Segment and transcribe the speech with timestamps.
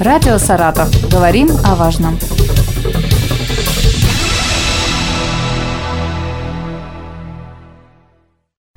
[0.00, 0.88] Радио «Саратов».
[1.10, 2.16] Говорим о важном.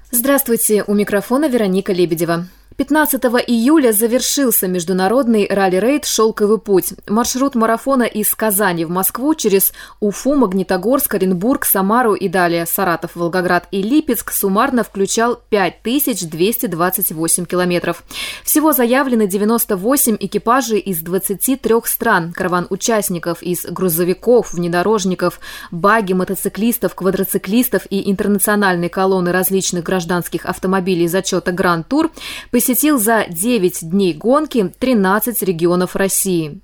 [0.09, 2.47] Здравствуйте, у микрофона Вероника Лебедева.
[2.77, 6.93] 15 июля завершился международный ралли-рейд «Шелковый путь».
[7.05, 13.67] Маршрут марафона из Казани в Москву через Уфу, Магнитогорск, Оренбург, Самару и далее Саратов, Волгоград
[13.71, 18.03] и Липецк суммарно включал 5228 километров.
[18.43, 22.31] Всего заявлены 98 экипажей из 23 стран.
[22.31, 25.41] Караван участников из грузовиков, внедорожников,
[25.71, 32.09] баги, мотоциклистов, квадроциклистов и интернациональной колонны различных гражданских автомобилей зачета «Гранд-тур»
[32.61, 36.61] посетил за 9 дней гонки 13 регионов России.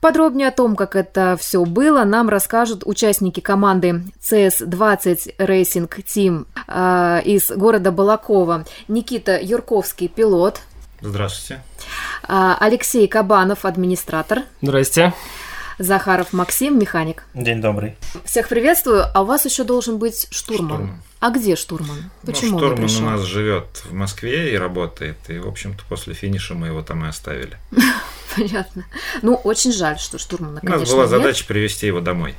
[0.00, 7.20] Подробнее о том, как это все было, нам расскажут участники команды CS-20 Racing Team э,
[7.26, 8.64] из города Балакова.
[8.88, 10.62] Никита Юрковский, пилот.
[11.02, 11.62] Здравствуйте.
[12.26, 14.44] Э, Алексей Кабанов, администратор.
[14.62, 15.12] Здрасте.
[15.78, 17.24] Захаров Максим, механик.
[17.34, 17.96] День добрый.
[18.24, 19.04] Всех приветствую.
[19.14, 20.68] А у вас еще должен быть штурман.
[20.68, 21.02] штурман.
[21.20, 22.10] А где штурман?
[22.22, 25.18] Ну, Почему ну, штурман у нас живет в Москве и работает.
[25.28, 27.56] И, в общем-то, после финиша мы его там и оставили.
[28.36, 28.84] Понятно.
[29.22, 31.10] Ну, очень жаль, что штурмана, конечно, У нас была нет.
[31.10, 32.34] задача привезти его домой.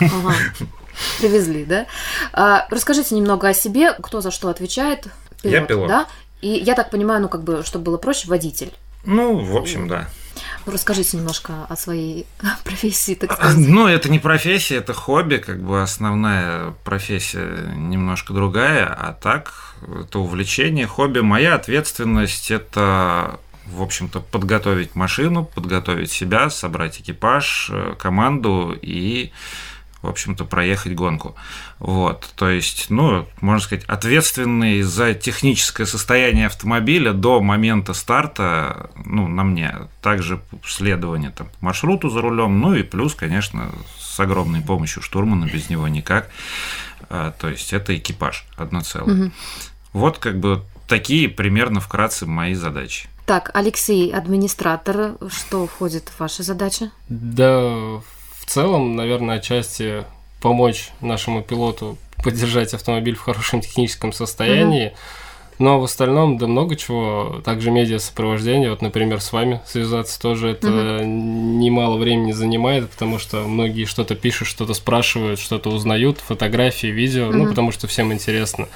[0.00, 0.34] Ага.
[1.18, 1.86] Привезли, да?
[2.32, 5.08] А, расскажите немного о себе, кто за что отвечает.
[5.42, 5.88] Пилот, я пилот.
[5.88, 6.06] Да?
[6.40, 8.72] И я так понимаю, ну, как бы, чтобы было проще, водитель.
[9.04, 10.08] Ну, в общем, да.
[10.66, 12.26] Ну, расскажите немножко о своей
[12.64, 13.56] профессии, так сказать.
[13.58, 20.18] Ну, это не профессия, это хобби, как бы основная профессия немножко другая, а так это
[20.18, 21.20] увлечение, хобби.
[21.20, 29.32] Моя ответственность– это в общем-то, подготовить машину, подготовить себя, собрать экипаж, э, команду и
[30.04, 31.34] в общем-то, проехать гонку.
[31.78, 39.26] Вот, то есть, ну, можно сказать, ответственный за техническое состояние автомобиля до момента старта, ну,
[39.28, 39.74] на мне.
[40.02, 45.70] Также следование там, маршруту за рулем, ну и плюс, конечно, с огромной помощью штурмана, без
[45.70, 46.28] него никак.
[47.08, 49.24] А, то есть, это экипаж одно целое.
[49.24, 49.32] Угу.
[49.94, 53.08] Вот как бы такие примерно вкратце мои задачи.
[53.24, 56.90] Так, Алексей, администратор, что входит в ваши задачи?
[57.08, 58.02] Да,
[58.44, 60.04] в целом, наверное, отчасти
[60.40, 64.88] помочь нашему пилоту поддержать автомобиль в хорошем техническом состоянии.
[64.88, 65.60] Mm-hmm.
[65.60, 67.40] Но в остальном, да много чего.
[67.44, 68.70] Также медиа сопровождение.
[68.70, 71.04] Вот, например, с вами связаться тоже это mm-hmm.
[71.04, 77.36] немало времени занимает, потому что многие что-то пишут, что-то спрашивают, что-то узнают, фотографии, видео, mm-hmm.
[77.36, 78.68] ну, потому что всем интересно.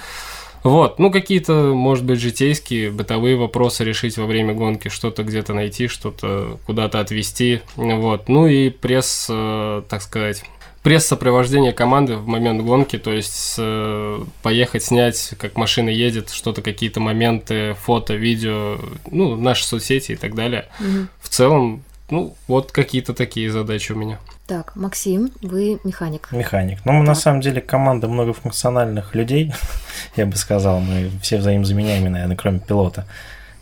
[0.62, 5.88] Вот, ну какие-то, может быть, житейские, бытовые вопросы решить во время гонки, что-то где-то найти,
[5.88, 8.28] что-то куда-то отвезти, вот.
[8.28, 10.44] Ну и пресс, э, так сказать,
[10.82, 17.00] пресс-сопровождение команды в момент гонки, то есть э, поехать снять, как машина едет, что-то, какие-то
[17.00, 18.78] моменты, фото, видео,
[19.10, 20.66] ну, наши соцсети и так далее.
[20.80, 21.06] Угу.
[21.20, 24.18] В целом, ну, вот какие-то такие задачи у меня.
[24.48, 26.32] Так, Максим, вы механик.
[26.32, 26.78] Механик.
[26.86, 29.52] Ну, мы на самом деле команда многофункциональных людей,
[30.16, 30.80] я бы сказал.
[30.80, 33.04] Мы все взаимозаменяемые, наверное, кроме пилота.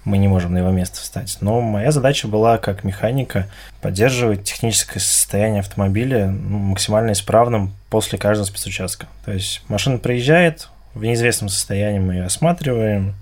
[0.04, 1.38] Мы не можем на его место встать.
[1.41, 3.48] Но моя задача была, как механика,
[3.82, 9.08] поддерживать техническое состояние автомобиля ну, максимально исправным после каждого спецучастка.
[9.25, 13.16] То есть машина приезжает в неизвестном состоянии, мы ее осматриваем,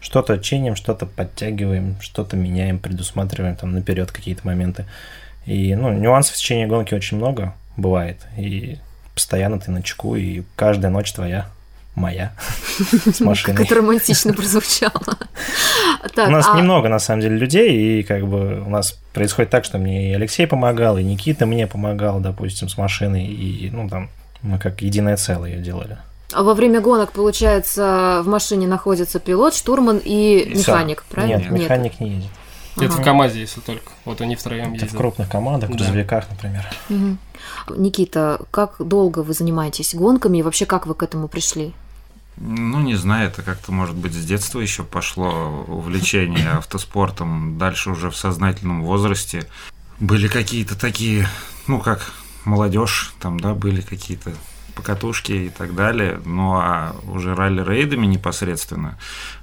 [0.00, 4.84] что-то чиним, что-то подтягиваем, что-то меняем, предусматриваем там наперед какие-то моменты.
[5.46, 8.18] И, ну, нюансов в течение гонки очень много бывает.
[8.36, 8.78] И
[9.14, 11.48] постоянно ты на чеку, и каждая ночь твоя
[11.94, 12.32] моя
[13.12, 13.56] с машиной.
[13.56, 15.16] Как это романтично прозвучало.
[16.16, 19.64] у нас а немного, на самом деле, людей, и как бы у нас происходит так,
[19.64, 24.10] что мне и Алексей помогал, и Никита мне помогал, допустим, с машиной, и, ну, там,
[24.42, 25.96] мы как единое целое ее делали.
[26.32, 31.38] А во время гонок, получается, в машине находится пилот, штурман и механик, правильно?
[31.38, 32.30] Нет, механик не едет.
[32.76, 33.02] Это ага.
[33.02, 33.90] в КАМАЗе, если только.
[34.04, 34.92] Вот они втроем ездят.
[34.92, 36.66] в крупных командах, в грузовиках, например.
[36.90, 37.16] Угу.
[37.76, 41.72] Никита, как долго вы занимаетесь гонками и вообще как вы к этому пришли?
[42.36, 47.56] Ну, не знаю, это как-то, может быть, с детства еще пошло увлечение автоспортом.
[47.56, 49.46] Дальше уже в сознательном возрасте
[49.98, 51.26] были какие-то такие,
[51.66, 52.12] ну, как
[52.44, 54.34] молодежь, там, да, были какие-то
[54.74, 56.20] покатушки и так далее.
[56.26, 58.98] Ну, а уже ралли-рейдами непосредственно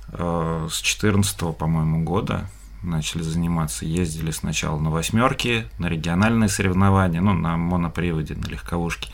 [0.09, 2.47] э, с 14 по-моему, года
[2.83, 3.85] начали заниматься.
[3.85, 9.09] Ездили сначала на восьмерки, на региональные соревнования, ну, на моноприводе, на легковушке.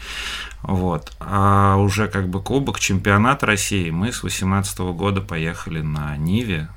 [0.61, 1.13] Вот.
[1.19, 6.69] А уже как бы кубок, чемпионат России мы с 18 года поехали на Ниве,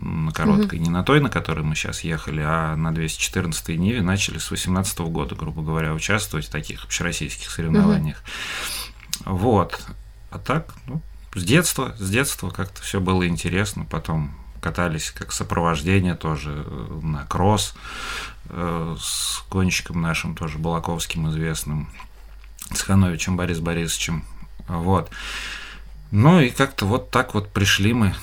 [0.00, 0.86] на короткой, угу.
[0.86, 4.98] не на той, на которой мы сейчас ехали, а на 214-й Ниве начали с 18
[5.00, 8.22] года, грубо говоря, участвовать в таких общероссийских соревнованиях.
[9.24, 9.36] Угу.
[9.36, 9.86] Вот.
[10.30, 11.00] А так, ну,
[11.34, 17.24] с детства, с детства как-то все было интересно, потом катались как сопровождение тоже э, на
[17.26, 17.74] кросс.
[18.48, 21.88] э, с гонщиком нашим тоже Балаковским известным,
[22.72, 24.24] с Хановичем Борис Борисовичем.
[24.68, 25.10] Вот.
[26.10, 28.14] Ну и как-то вот так вот пришли мы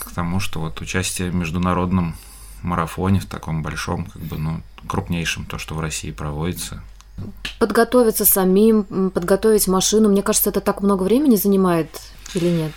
[0.00, 2.16] к тому, что вот участие в международном
[2.62, 6.82] марафоне, в таком большом, как бы, ну, крупнейшем, то, что в России проводится.
[7.58, 11.88] Подготовиться самим, подготовить машину, мне кажется, это так много времени занимает
[12.34, 12.72] или нет?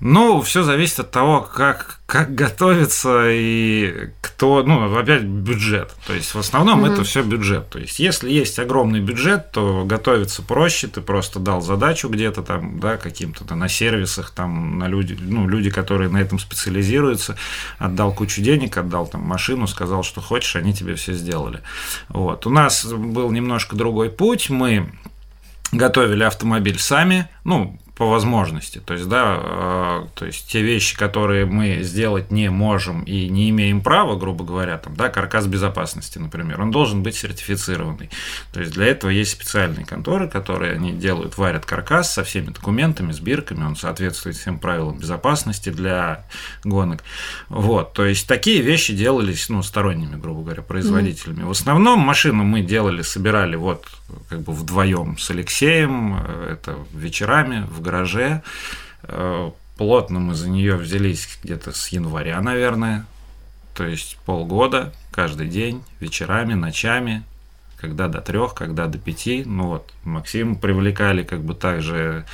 [0.00, 5.94] Ну, все зависит от того, как, как готовиться и кто, ну, опять бюджет.
[6.06, 6.92] То есть в основном mm-hmm.
[6.94, 7.68] это все бюджет.
[7.68, 10.88] То есть если есть огромный бюджет, то готовиться проще.
[10.88, 15.68] Ты просто дал задачу где-то там, да, каким-то на сервисах, там на люди, ну, люди,
[15.68, 17.36] которые на этом специализируются,
[17.78, 21.60] отдал кучу денег, отдал там машину, сказал, что хочешь, они тебе все сделали.
[22.08, 22.46] Вот.
[22.46, 24.48] У нас был немножко другой путь.
[24.48, 24.90] Мы
[25.72, 28.78] готовили автомобиль сами, ну, по возможности.
[28.78, 33.50] То есть, да, э, то есть те вещи, которые мы сделать не можем и не
[33.50, 38.08] имеем права, грубо говоря, там, да, каркас безопасности, например, он должен быть сертифицированный.
[38.54, 43.12] То есть для этого есть специальные конторы, которые они делают, варят каркас со всеми документами,
[43.12, 46.24] с бирками, он соответствует всем правилам безопасности для
[46.64, 47.04] гонок.
[47.50, 51.40] Вот, то есть такие вещи делались, ну, сторонними, грубо говоря, производителями.
[51.40, 51.48] Mm-hmm.
[51.48, 53.84] В основном машину мы делали, собирали вот
[54.30, 58.42] как бы вдвоем с Алексеем, э, это вечерами в гараже.
[59.02, 63.06] Э, плотно мы за нее взялись где-то с января, наверное.
[63.74, 67.24] То есть полгода, каждый день, вечерами, ночами,
[67.76, 69.42] когда до трех, когда до пяти.
[69.44, 72.24] Ну вот, Максим привлекали как бы также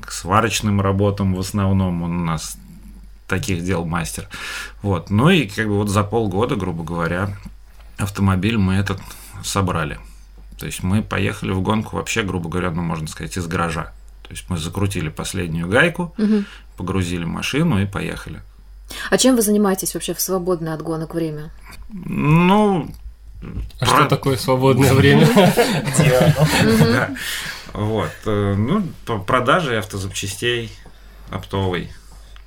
[0.00, 2.02] к сварочным работам в основном.
[2.02, 2.56] Он у нас
[3.28, 4.28] таких дел мастер.
[4.82, 5.10] Вот.
[5.10, 7.36] Ну и как бы вот за полгода, грубо говоря,
[7.98, 9.00] автомобиль мы этот
[9.42, 9.98] собрали.
[10.58, 13.92] То есть мы поехали в гонку вообще, грубо говоря, ну можно сказать, из гаража.
[14.24, 16.44] То есть мы закрутили последнюю гайку, угу.
[16.76, 18.40] погрузили машину и поехали.
[19.10, 21.50] А чем вы занимаетесь вообще в свободное от гонок время?
[21.90, 22.90] Ну,
[23.80, 23.86] а про...
[23.86, 25.28] что такое свободное время?
[27.74, 28.12] Вот.
[28.24, 28.84] Э, ну,
[29.26, 30.70] продажи автозапчастей
[31.28, 31.90] оптовой.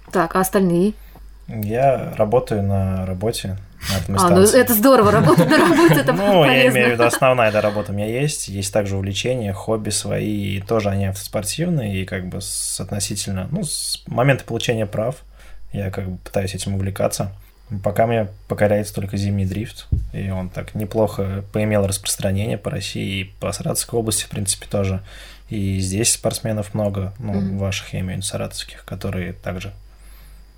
[0.09, 0.93] Так, а остальные?
[1.49, 3.57] Я работаю на работе
[4.17, 7.61] а, ну это здорово, работать на работе, это Ну, я имею в виду, основная эта
[7.61, 8.47] работа у меня есть.
[8.47, 13.63] Есть также увлечения, хобби свои, и тоже они автоспортивные, и как бы с относительно, ну,
[13.63, 15.17] с момента получения прав
[15.73, 17.33] я как бы пытаюсь этим увлекаться.
[17.83, 23.23] Пока мне покоряется только зимний дрифт, и он так неплохо поимел распространение по России и
[23.25, 25.03] по Саратовской области, в принципе, тоже.
[25.49, 27.57] И здесь спортсменов много, ну, mm-hmm.
[27.57, 29.73] ваших, я имею в виду, саратовских, которые также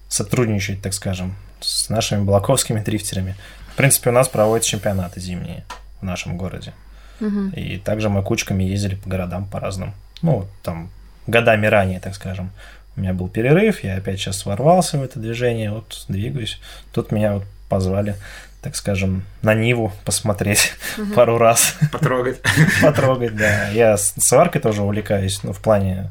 [0.07, 3.35] сотрудничают, так скажем, с нашими балаковскими дрифтерами.
[3.73, 5.63] В принципе, у нас проводятся чемпионаты зимние
[6.01, 6.73] в нашем городе.
[7.21, 7.49] Угу.
[7.55, 9.93] И также мы кучками ездили по городам по разным.
[10.21, 10.89] Ну, там,
[11.27, 12.51] годами ранее, так скажем.
[12.95, 16.59] У меня был перерыв, я опять сейчас ворвался в это движение, вот двигаюсь.
[16.91, 18.15] Тут меня вот позвали,
[18.61, 21.13] так скажем, на Ниву посмотреть угу.
[21.15, 21.75] пару раз.
[21.91, 22.41] Потрогать.
[22.81, 23.69] Потрогать, да.
[23.69, 26.09] Я сваркой тоже увлекаюсь, ну, в плане,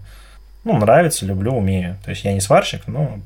[0.64, 1.98] ну, нравится, люблю, умею.
[2.04, 3.20] То есть я не сварщик, но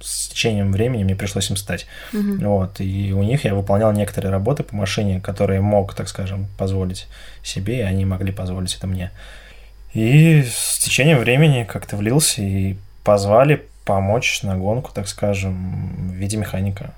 [0.00, 1.86] с течением времени мне пришлось им стать.
[2.12, 2.38] Угу.
[2.40, 7.08] Вот, и у них я выполнял некоторые работы по машине, которые мог, так скажем, позволить
[7.42, 9.10] себе, и они могли позволить это мне.
[9.94, 16.36] И с течением времени как-то влился и позвали помочь на гонку, так скажем, в виде
[16.36, 16.92] механика,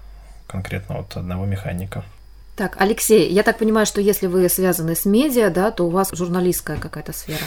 [0.46, 2.02] конкретно вот одного механика.
[2.58, 6.10] Так, Алексей, я так понимаю, что если вы связаны с медиа, да, то у вас
[6.12, 7.44] журналистская какая-то сфера.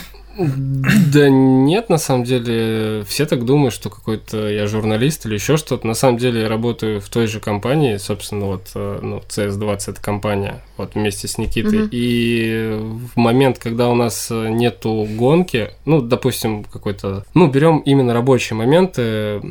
[1.11, 5.85] Да нет, на самом деле, все так думают, что какой-то я журналист или еще что-то.
[5.85, 10.01] На самом деле я работаю в той же компании, собственно, вот э, ну, CS20 это
[10.01, 11.81] компания, вот вместе с Никитой.
[11.81, 11.89] Угу.
[11.91, 12.79] И
[13.13, 19.41] в момент, когда у нас нету гонки, ну, допустим, какой-то, ну, берем именно рабочие моменты,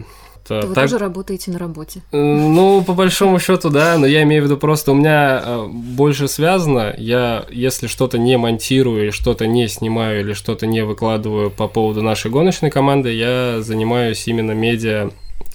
[0.51, 0.67] что...
[0.67, 0.85] Вы так...
[0.85, 2.03] тоже работаете на работе?
[2.13, 6.29] Ну, по большому счету, да, но я имею в виду просто у меня э, больше
[6.29, 6.95] связано.
[6.99, 12.03] Я, если что-то не монтирую, или что-то не снимаю, или что-то не выкладываю по поводу
[12.03, 15.11] нашей гоночной команды, я занимаюсь именно медиа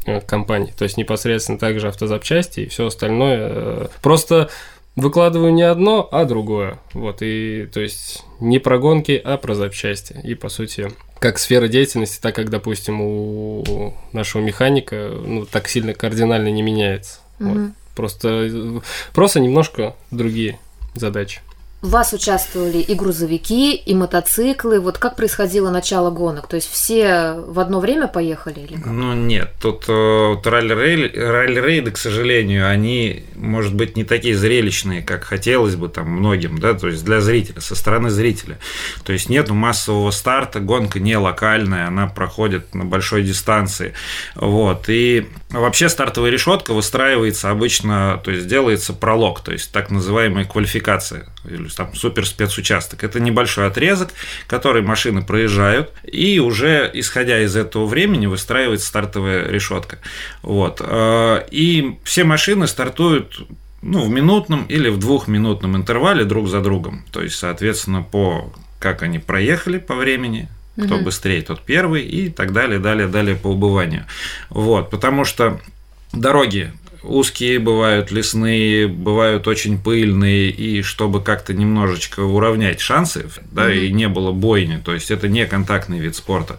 [0.05, 3.37] э, компанией, то есть непосредственно также автозапчасти и все остальное.
[3.41, 4.49] Э, просто
[4.95, 6.79] выкладываю не одно, а другое.
[6.93, 10.21] Вот, и то есть не про гонки, а про запчасти.
[10.23, 15.93] И, по сути, как сфера деятельности, так как, допустим, у нашего механика ну, так сильно
[15.93, 17.19] кардинально не меняется.
[17.39, 17.49] Угу.
[17.49, 17.71] Вот.
[17.95, 18.81] Просто,
[19.13, 20.59] просто немножко другие
[20.95, 21.41] задачи.
[21.85, 24.79] У вас участвовали и грузовики, и мотоциклы.
[24.79, 26.47] Вот как происходило начало гонок?
[26.47, 28.87] То есть все в одно время поехали или как?
[28.87, 35.75] Ну нет, тут э, ралли-рейды, к сожалению, они, может быть, не такие зрелищные, как хотелось
[35.75, 38.57] бы там многим, да, то есть для зрителя, со стороны зрителя.
[39.03, 43.93] То есть нет массового старта, гонка не локальная, она проходит на большой дистанции.
[44.33, 44.85] Вот.
[44.87, 51.27] И вообще стартовая решетка выстраивается обычно, то есть делается пролог, то есть так называемая квалификация
[51.47, 53.03] или там супер спецучасток.
[53.03, 54.09] Это небольшой отрезок,
[54.47, 59.99] который машины проезжают, и уже исходя из этого времени выстраивается стартовая решетка.
[60.41, 60.81] Вот.
[60.83, 63.47] Э, и все машины стартуют
[63.81, 67.05] ну, в минутном или в двухминутном интервале друг за другом.
[67.11, 71.05] То есть, соответственно, по как они проехали по времени, кто угу.
[71.05, 74.05] быстрее, тот первый, и так далее, далее, далее по убыванию.
[74.49, 75.59] Вот, потому что
[76.11, 76.71] дороги
[77.05, 83.85] узкие, бывают лесные, бывают очень пыльные, и чтобы как-то немножечко уравнять шансы, да, mm-hmm.
[83.85, 86.57] и не было бойни, то есть это не контактный вид спорта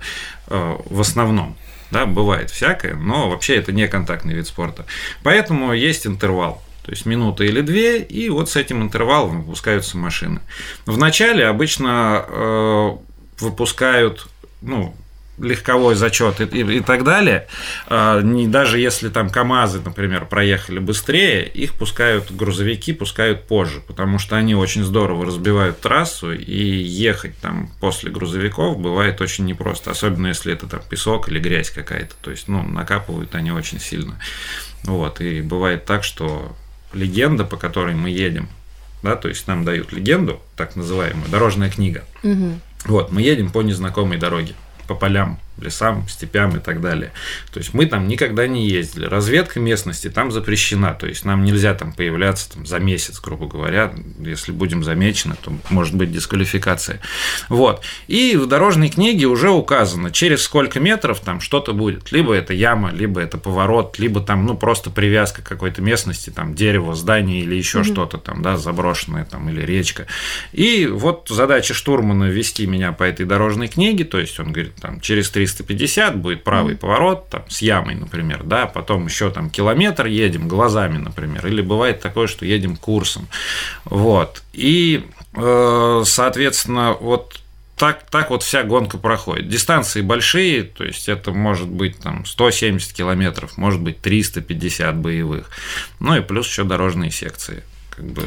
[0.49, 1.56] э, в основном.
[1.90, 4.87] Да, бывает всякое, но вообще это не контактный вид спорта.
[5.23, 6.62] Поэтому есть интервал.
[6.85, 10.40] То есть минута или две, и вот с этим интервалом выпускаются машины.
[10.85, 12.96] Вначале обычно э,
[13.40, 14.28] выпускают
[14.62, 14.95] ну,
[15.38, 17.47] легковой зачет и, и, и так далее,
[17.88, 24.19] а, не, даже если там КАМАЗы, например, проехали быстрее, их пускают грузовики, пускают позже, потому
[24.19, 30.28] что они очень здорово разбивают трассу, и ехать там после грузовиков бывает очень непросто, особенно
[30.28, 34.19] если это там песок или грязь какая-то, то есть, ну, накапывают они очень сильно.
[34.85, 36.57] Вот, и бывает так, что
[36.93, 38.49] легенда, по которой мы едем,
[39.02, 42.05] да, то есть нам дают легенду, так называемую, дорожная книга.
[42.23, 42.61] Угу.
[42.87, 44.55] Вот, мы едем по незнакомой дороге
[44.87, 47.12] по полям, лесам, степям и так далее.
[47.52, 49.06] То есть мы там никогда не ездили.
[49.06, 50.94] Разведка местности там запрещена.
[50.94, 53.92] То есть нам нельзя там появляться там, за месяц, грубо говоря.
[54.18, 57.00] Если будем замечены, то может быть дисквалификация.
[57.48, 57.82] Вот.
[58.06, 62.12] И в дорожной книге уже указано, через сколько метров там что-то будет.
[62.12, 66.54] Либо это яма, либо это поворот, либо там ну просто привязка к какой-то местности, там
[66.54, 67.92] дерево, здание или еще mm-hmm.
[67.92, 70.06] что-то там, да, заброшенное там или речка.
[70.52, 75.00] И вот задача штурмана вести меня по этой дорожной книге, то есть он говорит, там
[75.00, 76.79] через 350 будет правый mm.
[76.79, 82.00] поворот там, с ямой, например, да, потом еще там километр едем глазами, например, или бывает
[82.00, 83.29] такое, что едем курсом,
[83.85, 87.41] вот, и, э, соответственно, вот
[87.76, 89.49] так, так вот вся гонка проходит.
[89.49, 95.50] Дистанции большие, то есть это может быть там 170 километров, может быть 350 боевых,
[96.00, 97.62] ну и плюс еще дорожные секции.
[97.91, 98.25] Как бы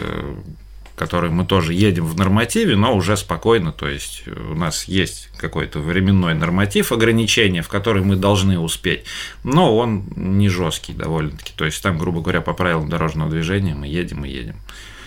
[1.00, 5.79] который мы тоже едем в нормативе, но уже спокойно, то есть у нас есть какой-то
[5.79, 9.06] временной норматив ограничения, в который мы должны успеть,
[9.46, 13.88] но он не жесткий довольно-таки, то есть там, грубо говоря, по правилам дорожного движения мы
[13.88, 14.58] едем и едем.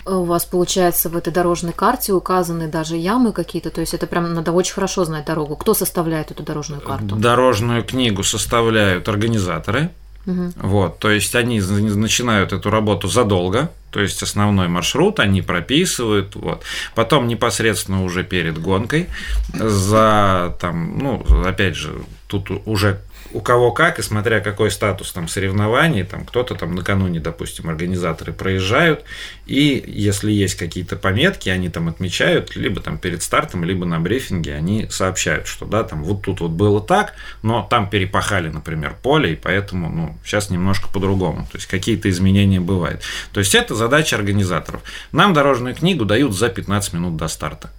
[0.06, 4.32] У вас, получается, в этой дорожной карте указаны даже ямы какие-то, то есть это прям
[4.32, 5.56] надо очень хорошо знать дорогу.
[5.56, 7.16] Кто составляет эту дорожную карту?
[7.16, 9.90] Дорожную книгу составляют организаторы,
[10.26, 10.52] Угу.
[10.56, 16.62] Вот, то есть они начинают эту работу задолго, то есть основной маршрут они прописывают, вот.
[16.94, 19.08] Потом непосредственно уже перед гонкой
[19.52, 21.92] за там, ну, опять же,
[22.28, 23.00] тут уже
[23.34, 28.32] у кого как, и смотря какой статус там соревнований, там кто-то там накануне, допустим, организаторы
[28.32, 29.04] проезжают,
[29.46, 34.54] и если есть какие-то пометки, они там отмечают, либо там перед стартом, либо на брифинге
[34.54, 39.32] они сообщают, что да, там вот тут вот было так, но там перепахали, например, поле,
[39.32, 43.02] и поэтому, ну, сейчас немножко по-другому, то есть какие-то изменения бывают.
[43.32, 44.82] То есть это задача организаторов.
[45.12, 47.70] Нам дорожную книгу дают за 15 минут до старта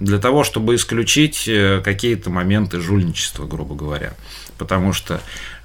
[0.00, 4.14] для того, чтобы исключить э, какие-то моменты жульничества, грубо говоря
[4.58, 5.20] потому что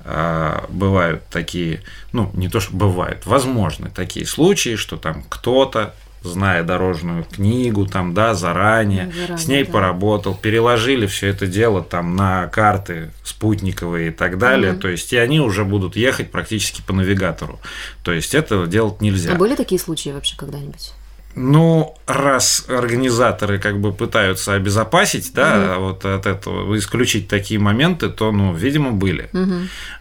[0.05, 1.81] э, бывают такие,
[2.11, 8.13] ну, не то, что бывают, возможны такие случаи, что там кто-то зная дорожную книгу, там,
[8.13, 9.71] да, заранее, заранее с ней да.
[9.71, 14.81] поработал, переложили все это дело там на карты спутниковые и так далее, угу.
[14.81, 17.59] то есть и они уже будут ехать практически по навигатору,
[18.03, 19.33] то есть этого делать нельзя.
[19.33, 20.93] А были такие случаи вообще когда-нибудь?
[21.35, 25.85] Ну, раз организаторы как бы пытаются обезопасить, да, угу.
[25.85, 29.29] вот от этого исключить такие моменты, то, ну, видимо, были.
[29.33, 29.53] Угу.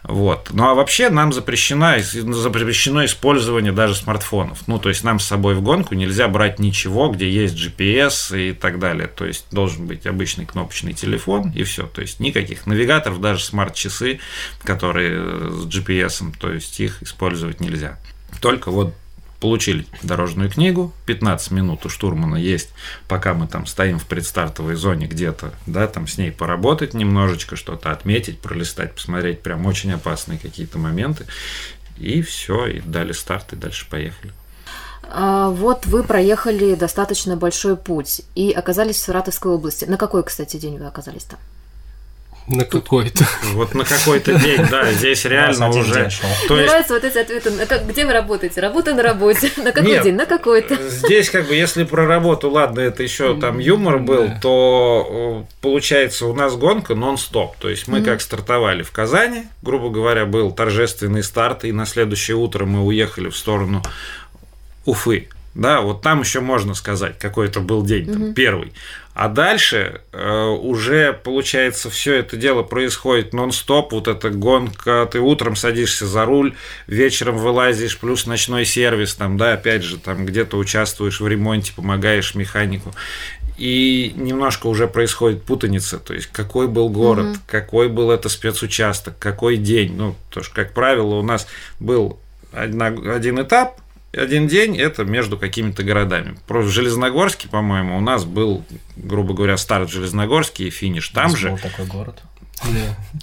[0.03, 0.49] Вот.
[0.53, 4.59] Ну а вообще нам запрещено, запрещено использование даже смартфонов.
[4.67, 8.53] Ну, то есть нам с собой в гонку нельзя брать ничего, где есть GPS и
[8.53, 9.07] так далее.
[9.07, 11.87] То есть должен быть обычный кнопочный телефон и все.
[11.87, 14.19] То есть никаких навигаторов, даже смарт-часы,
[14.63, 17.97] которые с GPS, то есть их использовать нельзя.
[18.39, 18.93] Только вот
[19.43, 22.69] получили дорожную книгу, 15 минут у штурмана есть,
[23.09, 27.91] пока мы там стоим в предстартовой зоне где-то, да, там с ней поработать немножечко, что-то
[27.91, 31.25] отметить, пролистать, посмотреть прям очень опасные какие-то моменты,
[31.97, 34.31] и все, и дали старт, и дальше поехали.
[35.09, 39.83] А, вот вы проехали достаточно большой путь и оказались в Саратовской области.
[39.83, 41.39] На какой, кстати, день вы оказались там?
[42.47, 43.25] На какой-то.
[43.53, 46.09] Вот на какой-то день, да, здесь реально уже.
[46.47, 47.51] То Мне нравятся вот эти ответы.
[47.87, 48.59] Где вы работаете?
[48.59, 49.51] Работаю на работе.
[49.57, 50.15] На какой день?
[50.15, 50.75] На какой-то.
[50.89, 56.33] Здесь как бы, если про работу, ладно, это еще там юмор был, то получается у
[56.33, 57.55] нас гонка нон-стоп.
[57.57, 62.35] То есть мы как стартовали в Казани, грубо говоря, был торжественный старт, и на следующее
[62.35, 63.81] утро мы уехали в сторону
[64.85, 65.29] Уфы.
[65.55, 68.73] Да, вот там еще можно сказать, какой это был день, там, первый.
[69.13, 75.55] А дальше э, уже, получается, все это дело происходит нон-стоп, вот эта гонка, ты утром
[75.55, 76.55] садишься за руль,
[76.87, 82.33] вечером вылазишь, плюс ночной сервис, там, да, опять же, там где-то участвуешь в ремонте, помогаешь
[82.33, 82.91] механику.
[83.55, 89.19] И немножко уже происходит путаница, то есть какой был город, mm какой был это спецучасток,
[89.19, 89.95] какой день.
[89.95, 91.47] Ну, то что, как правило, у нас
[91.79, 92.17] был
[92.51, 93.79] один этап,
[94.15, 96.35] один день это между какими-то городами.
[96.47, 98.63] В Железногорске, по-моему, у нас был,
[98.95, 101.49] грубо говоря, старт в Железногорске и финиш там же.
[101.49, 102.21] Был такой город.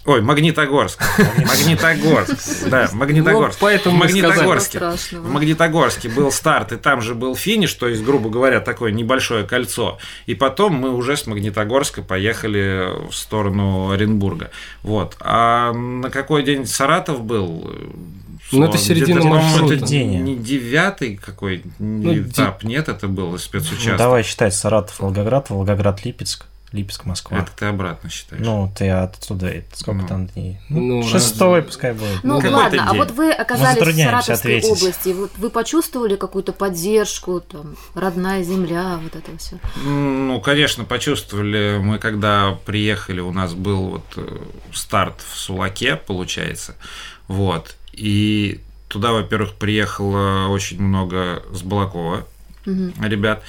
[0.04, 1.02] Ой, Магнитогорск.
[1.38, 2.68] Магнитогорск.
[2.68, 3.58] Да, Магнитогорск.
[3.58, 4.78] Ну, поэтому Магнитогорске.
[5.12, 9.46] В Магнитогорске был старт, и там же был финиш, то есть, грубо говоря, такое небольшое
[9.46, 9.98] кольцо.
[10.26, 14.50] И потом мы уже с Магнитогорска поехали в сторону Оренбурга.
[14.82, 15.16] Вот.
[15.20, 17.74] А на какой день Саратов был?
[18.52, 19.76] Ну, это середина маршрута.
[19.76, 20.22] День.
[20.22, 23.92] Не девятый какой ну, этап, нет, это был спецучасток.
[23.92, 26.46] Ну, давай считать Саратов, Волгоград, Волгоград, Липецк.
[26.72, 27.38] Липецк, Москва.
[27.38, 28.44] Это ты обратно считаешь.
[28.44, 30.08] Ну, ты оттуда, сколько ну.
[30.08, 30.60] там дней?
[30.68, 32.22] Ну, ну шестой пускай будет.
[32.22, 34.70] Ну, ну ладно, а вот вы оказались в Саратовской ответить.
[34.70, 39.58] области, вот вы почувствовали какую-то поддержку, там, родная земля, вот это все?
[39.84, 41.80] Ну, конечно, почувствовали.
[41.82, 44.38] Мы когда приехали, у нас был вот э,
[44.72, 46.76] старт в Сулаке, получается,
[47.26, 52.26] вот, и туда, во-первых, приехало очень много с Балакова
[52.66, 52.92] угу.
[53.00, 53.42] ребят.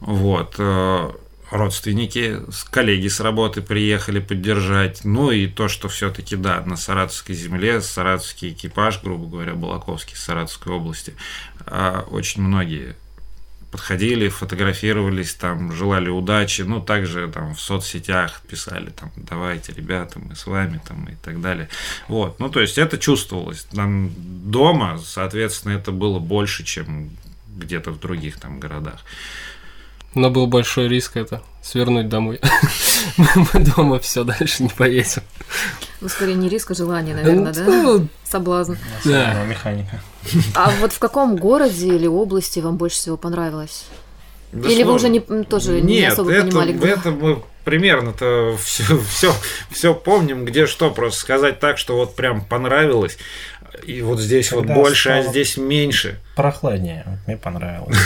[0.00, 0.54] Вот.
[0.58, 1.10] Э,
[1.50, 5.04] родственники, коллеги с работы приехали поддержать.
[5.04, 10.72] Ну и то, что все-таки, да, на Саратовской земле, саратовский экипаж, грубо говоря, Балаковский, Саратовской
[10.72, 11.14] области,
[11.66, 12.96] э, очень многие
[13.76, 20.34] подходили, фотографировались, там, желали удачи, ну, также там в соцсетях писали, там, давайте, ребята, мы
[20.34, 21.68] с вами, там, и так далее.
[22.08, 23.64] Вот, ну, то есть это чувствовалось.
[23.64, 27.10] Там дома, соответственно, это было больше, чем
[27.54, 29.04] где-то в других там городах.
[30.14, 32.40] Но был большой риск это свернуть домой.
[33.16, 35.22] Мы дома все дальше не поедем.
[36.00, 37.64] Ну, скорее не риск, а желание, наверное, да?
[37.64, 38.74] Ну, Соблазн.
[39.04, 39.44] Да.
[39.44, 40.00] Механика.
[40.54, 43.86] А вот в каком городе или области вам больше всего понравилось?
[44.52, 46.88] Да Или вы уже не, тоже Нет, не особо это, понимали, где?
[46.88, 49.34] это мы примерно-то все, все,
[49.70, 50.90] все помним, где что.
[50.90, 53.18] Просто сказать так, что вот прям понравилось.
[53.84, 56.20] И вот здесь Когда вот больше, а здесь меньше.
[56.36, 57.20] Прохладнее.
[57.26, 57.96] Мне понравилось.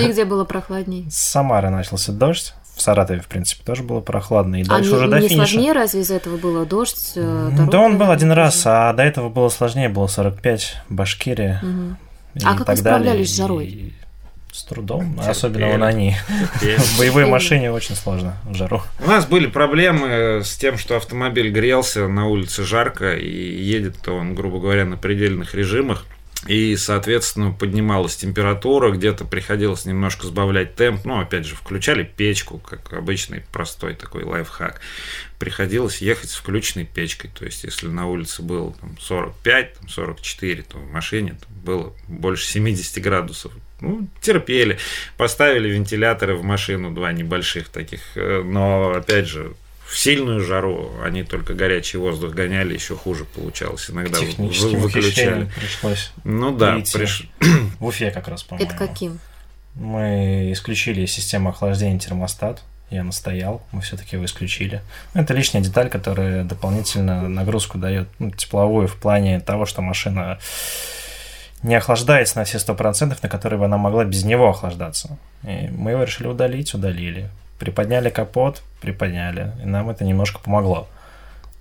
[0.00, 1.10] И где было прохладнее?
[1.10, 2.54] С Самары начался дождь.
[2.78, 4.60] В Саратове, в принципе, тоже было прохладно.
[4.60, 5.48] И а дальше не, уже до не финиша.
[5.48, 7.12] сложнее разве из-за этого было дождь?
[7.16, 9.88] Э, да он был один раз, а до этого было сложнее.
[9.88, 11.60] Было 45, Башкирия.
[11.60, 12.44] Угу.
[12.44, 13.66] А как вы справлялись с жарой?
[13.66, 13.92] И
[14.52, 15.30] с трудом, Терпели.
[15.30, 16.14] особенно на они.
[16.60, 18.82] В боевой машине очень сложно в жару.
[19.00, 24.36] У нас были проблемы с тем, что автомобиль грелся, на улице жарко, и едет он,
[24.36, 26.06] грубо говоря, на предельных режимах
[26.48, 32.94] и, соответственно, поднималась температура, где-то приходилось немножко сбавлять темп, ну, опять же, включали печку, как
[32.94, 34.80] обычный простой такой лайфхак,
[35.38, 40.62] приходилось ехать с включенной печкой, то есть, если на улице было там, 45, там, 44,
[40.62, 44.78] то в машине там, было больше 70 градусов, ну, терпели,
[45.18, 49.52] поставили вентиляторы в машину, два небольших таких, э, но, опять же,
[49.88, 53.88] в сильную жару они только горячий воздух гоняли, еще хуже получалось.
[53.88, 55.50] Иногда выключали.
[55.56, 56.12] пришлось.
[56.24, 57.26] Ну да, приш...
[57.40, 58.70] в Уфе как раз, по-моему.
[58.70, 59.18] Это каким?
[59.74, 62.62] Мы исключили систему охлаждения термостат.
[62.90, 64.82] Я настоял, мы все-таки его исключили.
[65.14, 70.38] Ну, это лишняя деталь, которая дополнительно нагрузку дает ну, тепловую в плане того, что машина
[71.62, 75.18] не охлаждается на все сто процентов, на которые бы она могла без него охлаждаться.
[75.44, 77.30] И мы его решили удалить, удалили.
[77.58, 79.52] Приподняли капот, приподняли.
[79.62, 80.88] И нам это немножко помогло.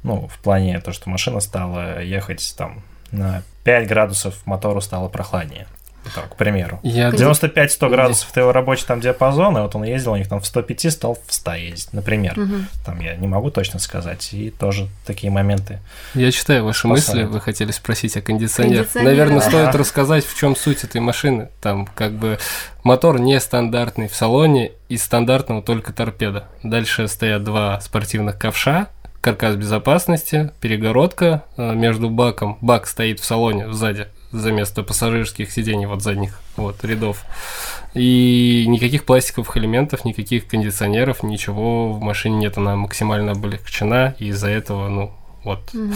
[0.04, 5.68] Ну, в плане то, что машина стала ехать там на 5 градусов, мотору стало прохладнее.
[6.13, 6.80] Так, к примеру.
[6.84, 10.39] Я 95-100 градусов это его рабочий там диапазон, и вот он ездил у них там
[10.39, 12.39] в 105, стал в 100 ездить, например.
[12.39, 12.56] Угу.
[12.86, 15.80] Там я не могу точно сказать, и тоже такие моменты.
[16.13, 18.84] Я читаю ваши мысли, вы хотели спросить о кондиционере.
[18.84, 19.10] Кондиционер.
[19.10, 19.50] Наверное, ага.
[19.50, 21.50] стоит рассказать, в чем суть этой машины.
[21.62, 22.38] Там как бы
[22.84, 26.48] мотор нестандартный в салоне, из стандартного только торпеда.
[26.63, 28.88] Дальше стоят два спортивных ковша,
[29.22, 32.58] каркас безопасности, перегородка э, между баком.
[32.62, 37.24] Бак стоит в салоне сзади, за место пассажирских сидений вот задних вот рядов.
[37.94, 44.50] И никаких пластиковых элементов, никаких кондиционеров, ничего в машине нет, она максимально облегчена, и из-за
[44.50, 45.12] этого, ну,
[45.44, 45.62] вот.
[45.74, 45.96] Mm-hmm.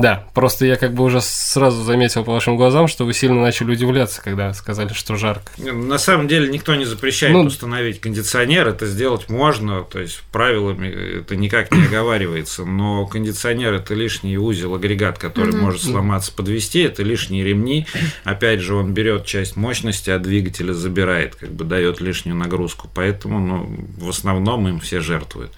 [0.00, 3.72] Да, просто я как бы уже сразу заметил по вашим глазам, что вы сильно начали
[3.72, 5.50] удивляться, когда сказали, что жарко.
[5.58, 11.18] На самом деле никто не запрещает ну, установить кондиционер, это сделать можно, то есть правилами
[11.20, 15.58] это никак не оговаривается, но кондиционер это лишний узел, агрегат, который угу.
[15.64, 17.86] может сломаться, подвести, это лишние ремни.
[18.24, 23.40] Опять же, он берет часть мощности, а двигателя забирает, как бы дает лишнюю нагрузку, поэтому
[23.40, 25.52] ну, в основном им все жертвуют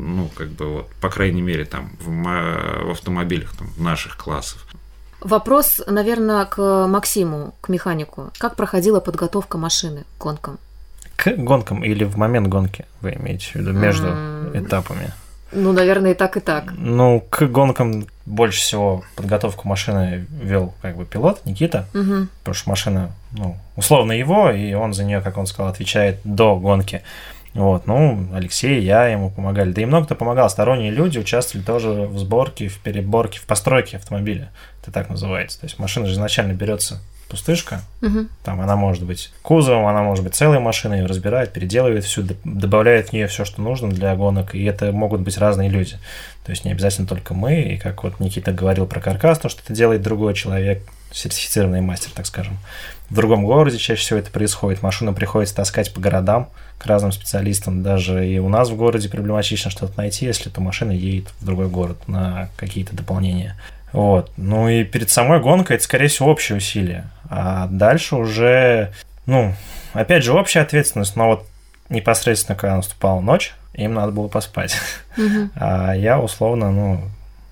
[0.00, 4.66] ну, как бы вот, по крайней мере, там, в, в автомобилях там, наших классов.
[5.20, 8.30] Вопрос, наверное, к Максиму, к механику.
[8.38, 10.58] Как проходила подготовка машины к гонкам?
[11.16, 14.64] К гонкам или в момент гонки, вы имеете в виду, между mm.
[14.66, 15.12] этапами?
[15.52, 16.72] Ну, наверное, и так, и так.
[16.76, 22.28] Ну, к гонкам больше всего подготовку машины вел как бы пилот Никита, угу.
[22.38, 26.56] потому что машина, ну, условно его, и он за нее, как он сказал, отвечает до
[26.56, 27.02] гонки.
[27.54, 29.72] Вот, ну, Алексей, я ему помогали.
[29.72, 30.48] Да и много кто помогал.
[30.48, 34.52] Сторонние люди участвовали тоже в сборке, в переборке, в постройке автомобиля.
[34.82, 35.60] Это так называется.
[35.60, 38.26] То есть машина же изначально берется пустышка, угу.
[38.42, 43.12] там она может быть кузовом, она может быть целой машиной, разбирает, переделывает всю, добавляет в
[43.12, 45.96] нее все, что нужно для гонок, и это могут быть разные люди.
[46.44, 49.62] То есть не обязательно только мы, и как вот Никита говорил про каркас, то, что
[49.62, 50.82] это делает другой человек,
[51.12, 52.58] сертифицированный мастер, так скажем.
[53.08, 54.82] В другом городе чаще всего это происходит.
[54.82, 57.82] Машину приходится таскать по городам к разным специалистам.
[57.82, 61.68] Даже и у нас в городе проблематично что-то найти, если эта машина едет в другой
[61.68, 63.54] город на какие-то дополнения.
[63.92, 64.32] Вот.
[64.38, 67.04] Ну и перед самой гонкой это, скорее всего, общее усилие.
[67.28, 68.92] А дальше уже,
[69.26, 69.54] ну,
[69.92, 71.46] опять же, общая ответственность, но вот
[71.90, 74.74] непосредственно, когда наступала ночь, им надо было поспать.
[75.18, 75.50] Угу.
[75.56, 77.02] А я условно, ну,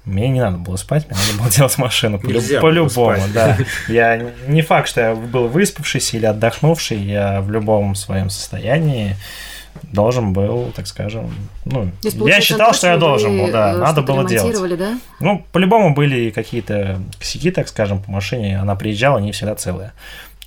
[0.08, 3.56] мне не надо было спать, мне надо было делать машину по-любому, да.
[3.88, 9.16] Я не факт, что я был выспавшийся или отдохнувший, я в любом своем состоянии
[9.92, 11.32] должен был, так скажем,
[11.64, 14.78] ну, Здесь, я считал, что я должен был, да, надо было делать.
[14.78, 14.98] Да?
[15.20, 19.92] Ну, по-любому были какие-то косяки, так скажем, по машине, она приезжала не всегда целая.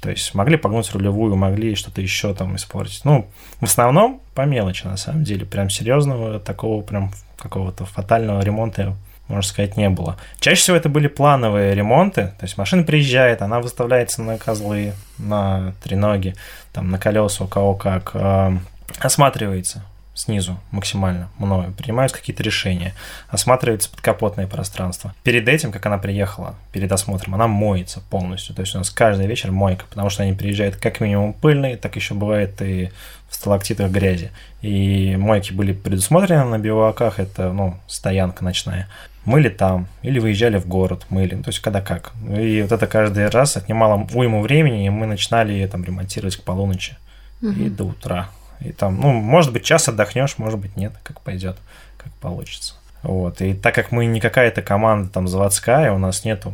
[0.02, 3.02] То есть могли погнуть рулевую, могли что-то еще там испортить.
[3.06, 3.28] Ну,
[3.60, 5.46] в основном по мелочи, на самом деле.
[5.46, 8.96] Прям серьезного такого прям какого-то фатального ремонта
[9.32, 10.18] можно сказать, не было.
[10.40, 15.74] Чаще всего это были плановые ремонты, то есть машина приезжает, она выставляется на козлы, на
[15.84, 16.36] треноги,
[16.74, 18.58] там, на колеса, у кого как, э,
[19.00, 22.94] осматривается снизу максимально мною, принимаются какие-то решения,
[23.30, 25.16] осматривается подкапотное пространство.
[25.24, 28.54] Перед этим, как она приехала, перед осмотром, она моется полностью.
[28.56, 31.96] То есть у нас каждый вечер мойка, потому что они приезжают как минимум пыльные, так
[31.96, 32.92] еще бывает и
[33.30, 34.32] в сталактитах грязи.
[34.62, 38.88] И мойки были предусмотрены на биваках, это, ну, стоянка ночная
[39.26, 42.14] мыли там, или выезжали в город, мыли, ну, то есть когда как.
[42.28, 46.98] И вот это каждый раз отнимало уйму времени, и мы начинали там ремонтировать к полуночи
[47.42, 47.52] угу.
[47.52, 48.30] и до утра.
[48.60, 51.58] И там, ну, может быть, час отдохнешь, может быть, нет, как пойдет,
[51.98, 52.76] как получится.
[53.04, 53.42] Вот.
[53.42, 56.54] И так как мы не какая-то команда там заводская, у нас нету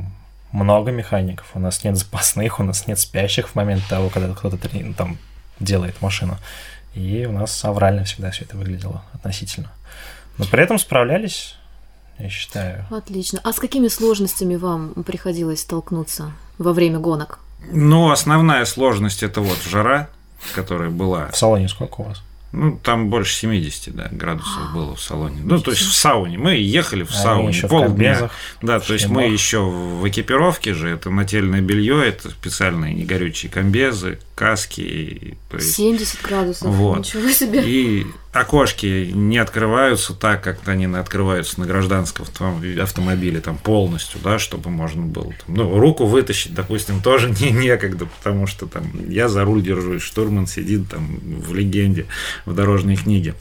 [0.51, 4.57] много механиков, у нас нет запасных, у нас нет спящих в момент того, когда кто-то
[4.73, 5.17] ну, там
[5.59, 6.37] делает машину.
[6.93, 9.71] И у нас аврально всегда все это выглядело относительно.
[10.37, 11.57] Но при этом справлялись
[12.19, 12.85] я считаю.
[12.89, 13.39] Отлично.
[13.43, 17.39] А с какими сложностями вам приходилось столкнуться во время гонок?
[17.71, 20.09] Ну, основная сложность это вот жара,
[20.55, 21.27] которая была.
[21.27, 22.21] В салоне сколько у вас?
[22.53, 25.41] Ну, там больше 70 да, градусов было в салоне.
[25.43, 26.37] Ну, то есть в сауне.
[26.37, 28.29] Мы ехали в сауне еще полдня.
[28.61, 33.51] В да, то есть мы еще в экипировке же, это нательное белье, это специальные негорючие
[33.51, 35.37] комбезы, каски.
[35.49, 36.99] То есть, 70 градусов, вот.
[36.99, 37.63] ничего себе.
[37.65, 42.25] И окошки не открываются так, как они открываются на гражданском
[42.81, 48.05] автомобиле там полностью, да, чтобы можно было там, ну, руку вытащить, допустим, тоже не некогда,
[48.05, 52.05] потому что там я за руль держусь, штурман сидит там в легенде,
[52.45, 53.35] в дорожной книге.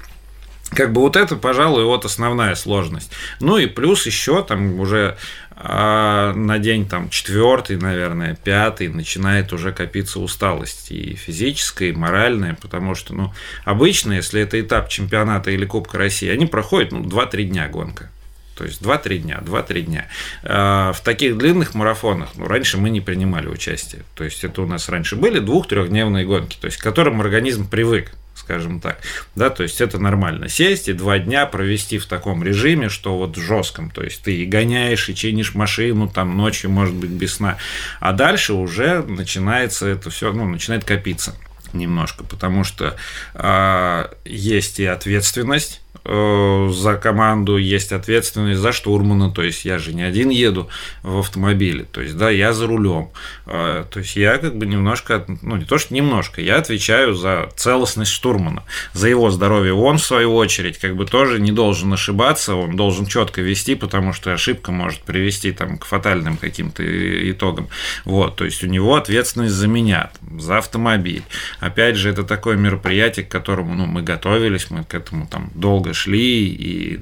[0.71, 3.13] Как бы вот это, пожалуй, вот основная сложность.
[3.39, 5.17] Ну и плюс еще там уже
[5.59, 12.59] а на день там четвертый, наверное, пятый начинает уже копиться усталость и физическая, и моральная,
[12.61, 13.33] потому что, ну,
[13.65, 18.11] обычно, если это этап чемпионата или Кубка России, они проходят, ну, 2-3 дня гонка.
[18.55, 20.09] То есть 2-3 дня, 2-3 дня.
[20.43, 24.03] А в таких длинных марафонах, ну, раньше мы не принимали участие.
[24.15, 28.13] То есть это у нас раньше были двух-трехдневные гонки, то есть к которым организм привык
[28.47, 28.99] скажем так.
[29.35, 30.49] Да, то есть это нормально.
[30.49, 33.91] Сесть и два дня провести в таком режиме, что вот жестком.
[33.91, 37.59] То есть ты и гоняешь, и чинишь машину, там ночью, может быть, без сна.
[37.99, 41.35] А дальше уже начинается это все, ну, начинает копиться
[41.73, 42.97] немножко, потому что
[43.35, 50.03] э, есть и ответственность за команду, есть ответственность за штурмана, то есть я же не
[50.03, 50.69] один еду
[51.03, 53.11] в автомобиле, то есть да, я за рулем,
[53.47, 57.49] э, то есть я как бы немножко, ну не то что немножко, я отвечаю за
[57.57, 59.75] целостность штурмана, за его здоровье.
[59.75, 64.13] Он в свою очередь как бы тоже не должен ошибаться, он должен четко вести, потому
[64.13, 66.83] что ошибка может привести там к фатальным каким-то
[67.31, 67.69] итогам.
[68.05, 71.23] Вот, то есть у него ответственность за меня, за автомобиль.
[71.61, 75.86] Опять же, это такое мероприятие, к которому ну, мы готовились, мы к этому там долго
[75.93, 77.01] шли, и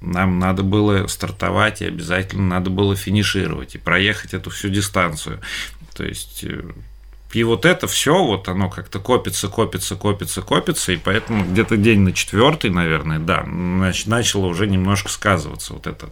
[0.00, 5.40] нам надо было стартовать, и обязательно надо было финишировать, и проехать эту всю дистанцию.
[5.94, 6.62] То есть э,
[7.34, 12.00] и вот это все, вот оно как-то копится, копится, копится, копится, и поэтому где-то день
[12.00, 15.72] на четвертый, наверное, да, начало уже немножко сказываться.
[15.74, 16.10] Вот это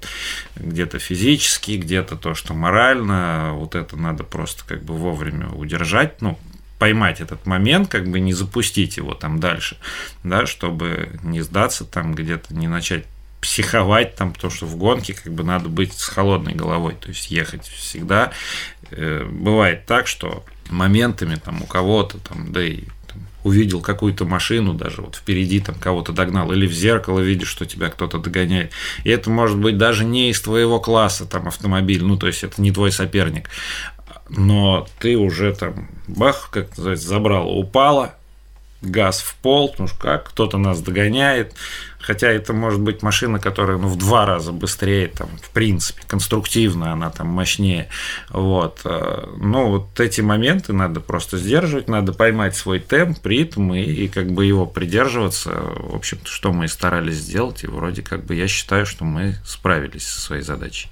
[0.57, 6.41] где-то физически, где-то то, что морально, вот это надо просто как бы вовремя удержать, ну,
[6.83, 9.77] поймать этот момент, как бы не запустить его там дальше,
[10.25, 13.05] да, чтобы не сдаться там где-то, не начать
[13.41, 17.31] психовать там, потому что в гонке как бы надо быть с холодной головой, то есть
[17.31, 18.33] ехать всегда.
[18.91, 22.81] Э, бывает так, что моментами там у кого-то там, да и
[23.45, 27.91] увидел какую-то машину, даже вот впереди там кого-то догнал, или в зеркало видишь, что тебя
[27.91, 28.73] кто-то догоняет.
[29.05, 32.61] И это может быть даже не из твоего класса там автомобиль, ну то есть это
[32.61, 33.51] не твой соперник,
[34.37, 38.15] но ты уже там, бах, как называется, забрал, упала,
[38.83, 41.55] газ в пол, что как, кто-то нас догоняет,
[42.01, 46.93] хотя это может быть машина, которая ну, в два раза быстрее, там, в принципе, конструктивно
[46.93, 47.89] она там мощнее,
[48.29, 53.83] вот, э, но вот эти моменты надо просто сдерживать, надо поймать свой темп, ритм и,
[53.83, 58.25] и как бы его придерживаться, в общем-то, что мы и старались сделать, и вроде как
[58.25, 60.91] бы я считаю, что мы справились со своей задачей.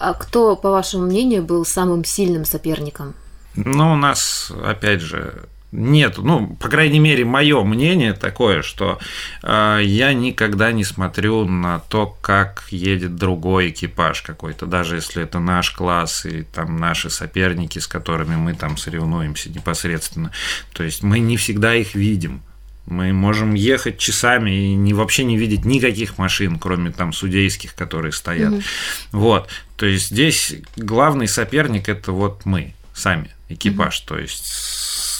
[0.00, 3.14] А кто, по вашему мнению, был самым сильным соперником?
[3.54, 8.98] Ну, у нас, опять же, нет, ну, по крайней мере, мое мнение такое, что
[9.42, 15.38] э, я никогда не смотрю на то, как едет другой экипаж какой-то, даже если это
[15.38, 20.32] наш класс и там наши соперники, с которыми мы там соревнуемся непосредственно.
[20.72, 22.42] То есть мы не всегда их видим.
[22.86, 28.12] Мы можем ехать часами и не, вообще не видеть никаких машин, кроме там судейских, которые
[28.12, 28.52] стоят.
[28.52, 28.64] Mm-hmm.
[29.12, 29.48] Вот.
[29.76, 34.00] То есть здесь главный соперник это вот мы сами, экипаж.
[34.00, 34.08] Mm-hmm.
[34.08, 34.46] То есть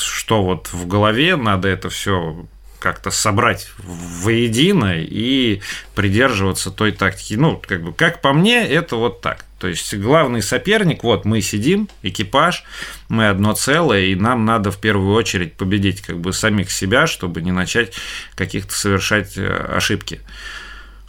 [0.01, 2.47] что вот в голове надо это все
[2.81, 5.61] как-то собрать воедино и
[5.95, 7.35] придерживаться той тактики.
[7.35, 9.45] Ну, как бы, как по мне, это вот так.
[9.61, 12.65] То есть главный соперник, вот мы сидим, экипаж,
[13.11, 17.43] мы одно целое, и нам надо в первую очередь победить как бы самих себя, чтобы
[17.43, 17.93] не начать
[18.35, 20.21] каких-то совершать э, ошибки.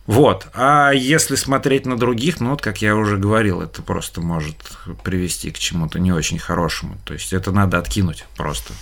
[0.06, 0.48] Вот.
[0.54, 4.58] А если смотреть на других, ну вот, как я уже говорил, это просто может
[5.06, 6.98] привести к чему-то не очень хорошему.
[7.06, 8.74] То есть это надо откинуть просто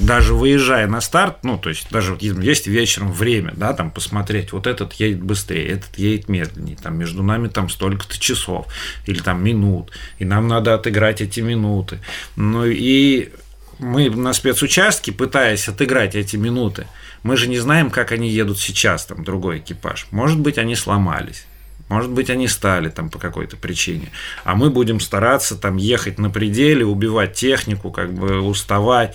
[0.00, 4.52] даже выезжая на старт, ну, то есть даже вот есть вечером время, да, там посмотреть,
[4.52, 8.66] вот этот едет быстрее, этот едет медленнее, там между нами там столько-то часов
[9.06, 12.00] или там минут, и нам надо отыграть эти минуты.
[12.36, 13.30] Ну и
[13.78, 16.86] мы на спецучастке, пытаясь отыграть эти минуты,
[17.22, 20.06] мы же не знаем, как они едут сейчас, там другой экипаж.
[20.10, 21.46] Может быть, они сломались.
[21.88, 24.10] Может быть, они стали там по какой-то причине.
[24.44, 29.14] А мы будем стараться там ехать на пределе, убивать технику, как бы уставать.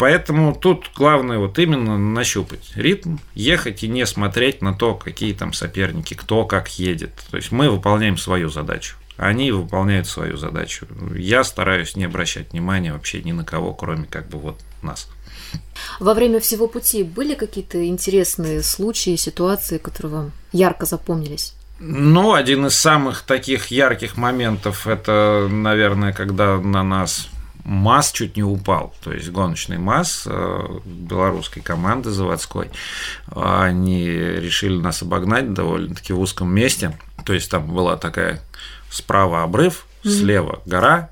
[0.00, 5.52] Поэтому тут главное вот именно нащупать ритм, ехать и не смотреть на то, какие там
[5.52, 7.12] соперники, кто как едет.
[7.30, 8.96] То есть мы выполняем свою задачу.
[9.18, 10.86] Они выполняют свою задачу.
[11.14, 15.06] Я стараюсь не обращать внимания вообще ни на кого, кроме как бы вот нас.
[15.98, 21.52] Во время всего пути были какие-то интересные случаи, ситуации, которые вам ярко запомнились?
[21.78, 27.28] Ну, один из самых таких ярких моментов это, наверное, когда на нас
[27.64, 32.70] МАЗ чуть не упал, то есть гоночный МАЗ э, белорусской команды заводской,
[33.34, 38.40] они решили нас обогнать довольно-таки в узком месте, то есть там была такая
[38.90, 41.10] справа обрыв, слева гора,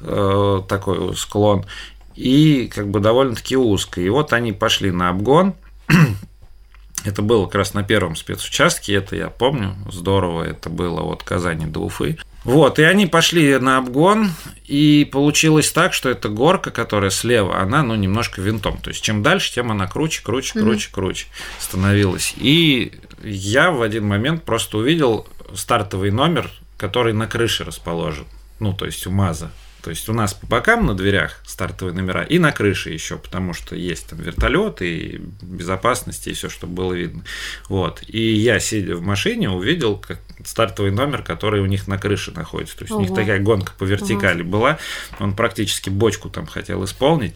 [0.00, 1.66] э, такой склон,
[2.14, 4.00] и как бы довольно-таки узко.
[4.00, 5.54] И вот они пошли на обгон,
[7.04, 11.66] это было как раз на первом спецучастке, это я помню, здорово, это было от Казани
[11.66, 12.18] до Уфы.
[12.48, 14.30] Вот, и они пошли на обгон,
[14.64, 18.78] и получилось так, что эта горка, которая слева, она, ну, немножко винтом.
[18.78, 20.94] То есть, чем дальше, тем она круче, круче, круче, mm-hmm.
[20.94, 21.26] круче
[21.58, 22.32] становилась.
[22.38, 28.24] И я в один момент просто увидел стартовый номер, который на крыше расположен.
[28.60, 29.52] Ну, то есть у МАЗа.
[29.82, 33.54] То есть у нас по бокам на дверях стартовые номера и на крыше еще, потому
[33.54, 37.22] что есть там вертолет и безопасность и все, чтобы было видно.
[37.68, 38.02] Вот.
[38.06, 42.76] И я, сидя в машине, увидел как стартовый номер, который у них на крыше находится.
[42.76, 43.00] То есть Ого.
[43.00, 44.50] у них такая гонка по вертикали Ого.
[44.50, 44.78] была.
[45.20, 47.34] Он практически бочку там хотел исполнить.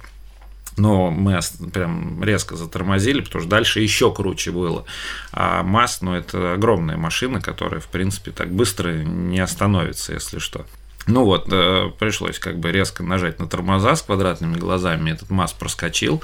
[0.76, 1.38] Но мы
[1.72, 4.86] прям резко затормозили, потому что дальше еще круче было.
[5.30, 10.64] А МАЗ, ну, это огромная машина, которая, в принципе, так быстро не остановится, если что.
[11.06, 15.52] Ну вот, э, пришлось как бы резко нажать на тормоза с квадратными глазами, этот МАЗ
[15.52, 16.22] проскочил.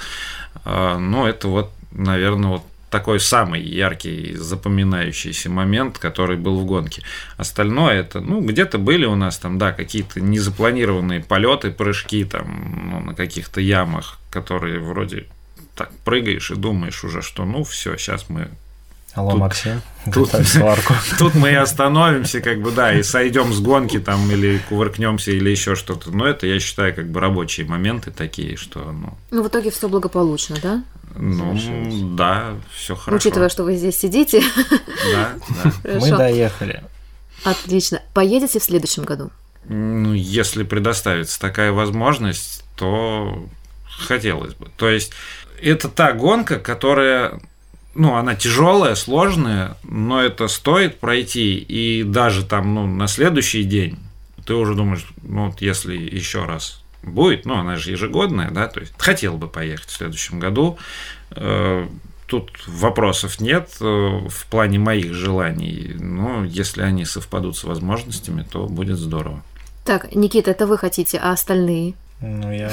[0.64, 7.02] Э, но это вот, наверное, вот такой самый яркий, запоминающийся момент, который был в гонке.
[7.36, 13.00] Остальное это, ну, где-то были у нас там, да, какие-то незапланированные полеты, прыжки там ну,
[13.00, 15.26] на каких-то ямах, которые вроде
[15.74, 18.48] так прыгаешь и думаешь уже, что ну все, сейчас мы
[19.18, 19.82] Алло, тут, Максим,
[20.14, 20.94] тут, сварку.
[21.18, 25.50] Тут мы и остановимся, как бы, да, и сойдем с гонки там, или кувыркнемся, или
[25.50, 26.12] еще что-то.
[26.12, 29.18] Но это, я считаю, как бы рабочие моменты такие, что, ну...
[29.32, 30.84] Ну, в итоге все благополучно, да?
[31.16, 33.16] Ну, да, все хорошо.
[33.16, 34.40] Учитывая, что вы здесь сидите.
[35.12, 35.32] Да,
[35.64, 35.72] да.
[36.00, 36.84] Мы доехали.
[37.42, 38.00] Отлично.
[38.14, 39.32] Поедете в следующем году?
[39.64, 43.48] Ну, если предоставится такая возможность, то
[43.84, 44.68] хотелось бы.
[44.76, 45.10] То есть,
[45.60, 47.40] это та гонка, которая
[47.98, 51.58] ну, она тяжелая, сложная, но это стоит пройти.
[51.58, 53.98] И даже там, ну, на следующий день
[54.46, 58.80] ты уже думаешь, ну, вот если еще раз будет, ну, она же ежегодная, да, то
[58.80, 60.78] есть хотел бы поехать в следующем году.
[61.32, 61.86] Э,
[62.26, 68.66] тут вопросов нет э, в плане моих желаний, но если они совпадут с возможностями, то
[68.66, 69.42] будет здорово.
[69.84, 71.94] Так, Никита, это вы хотите, а остальные?
[72.20, 72.70] Ну, я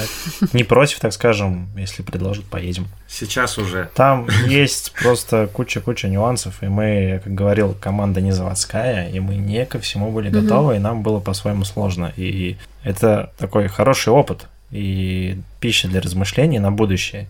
[0.52, 2.88] не против, так скажем, если предложат, поедем.
[3.06, 3.88] Сейчас уже.
[3.94, 9.64] Там есть просто куча-куча нюансов, и мы, как говорил, команда не заводская, и мы не
[9.64, 10.76] ко всему были готовы, угу.
[10.76, 12.12] и нам было по-своему сложно.
[12.16, 17.28] И это такой хороший опыт и пища для размышлений на будущее.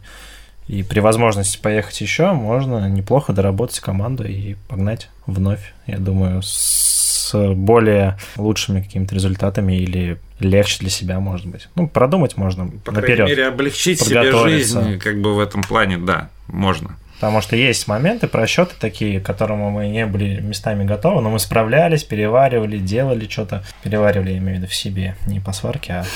[0.68, 7.32] И при возможности поехать еще, можно неплохо доработать команду и погнать вновь, я думаю, с
[7.54, 11.68] более лучшими какими-то результатами или легче для себя, может быть.
[11.74, 13.16] Ну, продумать можно По наперед.
[13.16, 16.96] крайней мере, облегчить себе жизнь, как бы в этом плане, да, можно.
[17.14, 21.38] Потому что есть моменты, просчеты такие, к которым мы не были местами готовы, но мы
[21.38, 23.64] справлялись, переваривали, делали что-то.
[23.82, 25.16] Переваривали, я имею в виду, в себе.
[25.26, 26.08] Не по сварке, а в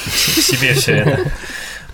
[0.42, 1.30] себе все это.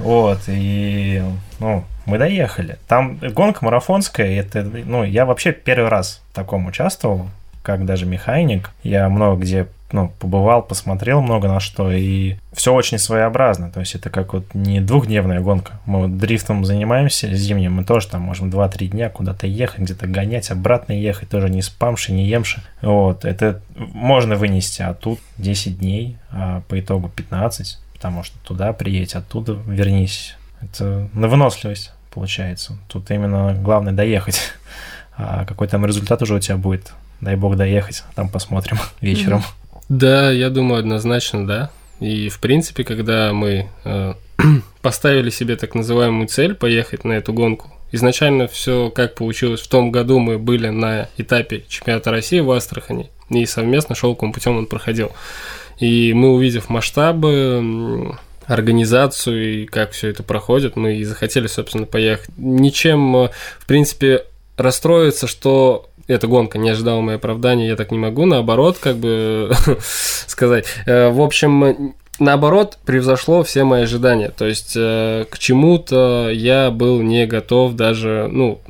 [0.00, 1.22] Вот, и,
[1.60, 2.78] ну, мы доехали.
[2.88, 7.28] Там гонка марафонская, это, ну, я вообще первый раз в таком участвовал,
[7.62, 8.72] как даже механик.
[8.82, 13.70] Я много где ну, побывал, посмотрел много на что, и все очень своеобразно.
[13.70, 15.80] То есть это как вот не двухдневная гонка.
[15.86, 20.50] Мы вот дрифтом занимаемся зимним, мы тоже там можем 2-3 дня куда-то ехать, где-то гонять,
[20.50, 22.62] обратно ехать, тоже не спамши, не емши.
[22.82, 28.72] Вот, это можно вынести, а тут 10 дней, а по итогу 15, потому что туда
[28.72, 30.36] приедь, оттуда вернись.
[30.60, 32.78] Это на выносливость получается.
[32.88, 34.40] Тут именно главное доехать.
[35.18, 39.42] А какой там результат уже у тебя будет, Дай бог доехать, там посмотрим вечером.
[39.88, 41.70] Да, я думаю, однозначно, да.
[42.00, 44.14] И, в принципе, когда мы э,
[44.82, 49.60] поставили себе так называемую цель поехать на эту гонку, изначально все как получилось.
[49.60, 54.56] В том году мы были на этапе чемпионата России в Астрахани, и совместно шелковым путем
[54.56, 55.12] он проходил.
[55.78, 62.30] И мы, увидев масштабы, организацию и как все это проходит, мы и захотели, собственно, поехать.
[62.36, 64.24] Ничем, э, в принципе,
[64.56, 69.50] расстроиться, что эта гонка не ожидала мои оправдания, я так не могу, наоборот, как бы
[70.26, 70.66] сказать.
[70.86, 74.30] Э, в общем, наоборот, превзошло все мои ожидания.
[74.30, 78.60] То есть э, к чему-то я был не готов даже, ну,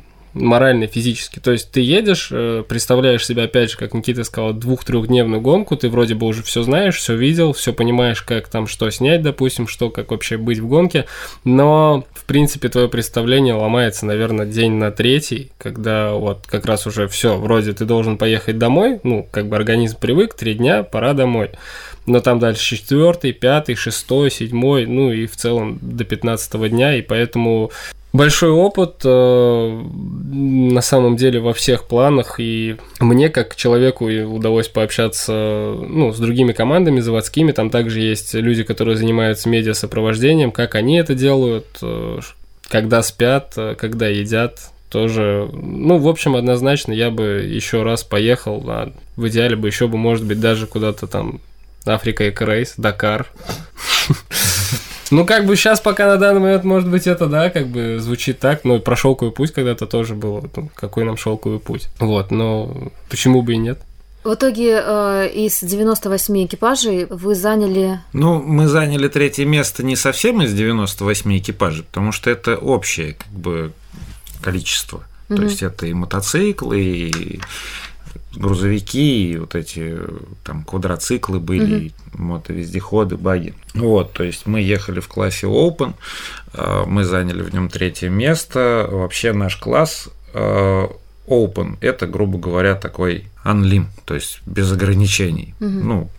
[0.41, 1.39] морально физически.
[1.39, 5.89] То есть ты едешь, э, представляешь себя, опять же, как Никита сказал, двух-трехдневную гонку, ты
[5.89, 9.89] вроде бы уже все знаешь, все видел, все понимаешь, как там что снять, допустим, что,
[9.89, 11.05] как вообще быть в гонке,
[11.43, 17.07] но, в принципе, твое представление ломается, наверное, день на третий, когда вот как раз уже
[17.07, 21.51] все, вроде ты должен поехать домой, ну, как бы организм привык, три дня, пора домой.
[22.05, 27.01] Но там дальше четвертый, пятый, шестой, седьмой, ну и в целом до пятнадцатого дня, и
[27.01, 27.69] поэтому
[28.17, 29.83] большой опыт э,
[30.33, 36.51] на самом деле во всех планах, и мне как человеку удалось пообщаться ну, с другими
[36.51, 42.19] командами заводскими, там также есть люди, которые занимаются медиасопровождением, как они это делают, э,
[42.67, 48.63] когда спят, э, когда едят, тоже, ну, в общем, однозначно я бы еще раз поехал,
[48.67, 51.39] а в идеале бы еще бы, может быть, даже куда-то там
[51.85, 53.27] Африка Эко-рейс, Дакар.
[55.11, 58.39] Ну, как бы сейчас пока на данный момент, может быть, это, да, как бы звучит
[58.39, 60.43] так, но про шелковый путь когда-то тоже было.
[60.55, 61.89] Ну, какой нам шелковый путь?
[61.99, 62.75] Вот, но
[63.09, 63.79] почему бы и нет?
[64.23, 68.01] В итоге э, из 98 экипажей вы заняли...
[68.11, 73.31] Ну, мы заняли третье место не совсем из 98 экипажей, потому что это общее как
[73.31, 73.71] бы
[74.41, 75.03] количество.
[75.29, 75.37] Угу.
[75.37, 77.39] То есть это и мотоциклы, и
[78.37, 79.97] грузовики, и вот эти
[80.43, 82.23] там квадроциклы были, угу.
[82.23, 83.53] мотовездеходы, баги.
[83.73, 85.93] Вот, то есть мы ехали в классе Open,
[86.53, 88.87] э, мы заняли в нем третье место.
[88.89, 90.87] Вообще наш класс э,
[91.27, 95.69] Open– это, грубо говоря, такой unlim, то есть без ограничений, угу.
[95.69, 96.09] ну,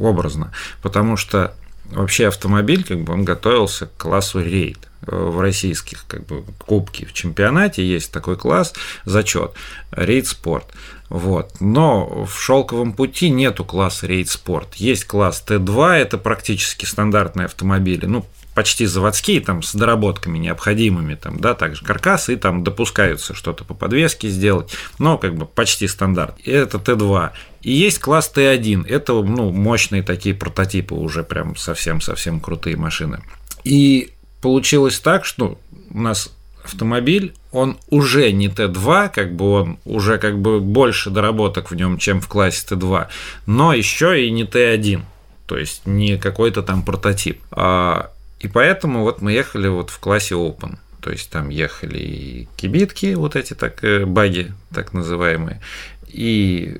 [0.00, 1.54] образно, потому что
[1.90, 7.06] вообще автомобиль, как бы он готовился к классу рейд э, в российских как бы кубке
[7.06, 8.74] в чемпионате есть такой класс
[9.04, 9.52] зачет
[9.90, 10.66] рейд спорт
[11.08, 17.46] вот но в шелковом пути нету класса рейд спорт есть класс Т2 это практически стандартные
[17.46, 18.26] автомобили ну
[18.58, 23.72] почти заводские, там, с доработками необходимыми, там, да, также каркасы, и там допускаются что-то по
[23.72, 26.34] подвеске сделать, но как бы почти стандарт.
[26.44, 27.30] Это Т2.
[27.62, 33.22] И есть класс Т1, это, ну, мощные такие прототипы, уже прям совсем-совсем крутые машины.
[33.62, 36.34] И получилось так, что у нас
[36.68, 41.98] автомобиль, он уже не Т2, как бы он уже как бы больше доработок в нем,
[41.98, 43.08] чем в классе Т2,
[43.46, 45.02] но еще и не Т1,
[45.46, 47.40] то есть не какой-то там прототип.
[47.50, 48.10] А
[48.40, 50.78] и поэтому вот мы ехали вот в классе Open.
[51.00, 55.60] То есть там ехали и кибитки, вот эти так э, баги, так называемые,
[56.08, 56.76] и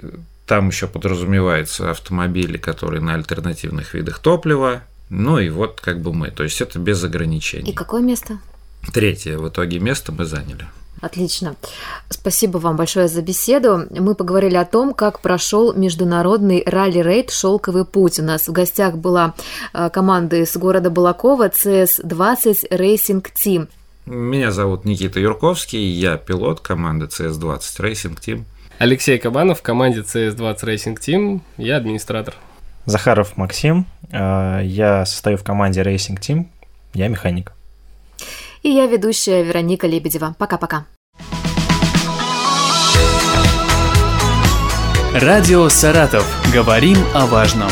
[0.46, 4.82] там еще подразумеваются автомобили, которые на альтернативных видах топлива.
[5.08, 6.30] Ну и вот как бы мы.
[6.30, 7.70] То есть это без ограничений.
[7.70, 8.38] И какое место?
[8.92, 10.66] Третье в итоге место мы заняли.
[11.00, 11.54] Отлично.
[12.08, 13.86] Спасибо вам большое за беседу.
[13.90, 18.18] Мы поговорили о том, как прошел международный ралли-рейд «Шелковый путь».
[18.18, 19.34] У нас в гостях была
[19.72, 23.68] э, команда из города Балакова CS-20 Racing Team.
[24.06, 28.44] Меня зовут Никита Юрковский, я пилот команды CS-20 Racing Team.
[28.78, 32.34] Алексей Кабанов в команде CS-20 Racing Team, я администратор.
[32.86, 36.46] Захаров Максим, э, я состою в команде Racing Team,
[36.94, 37.52] я механик
[38.68, 40.36] и я ведущая Вероника Лебедева.
[40.38, 40.84] Пока-пока.
[45.14, 46.26] Радио «Саратов».
[46.52, 47.70] Говорим о важном.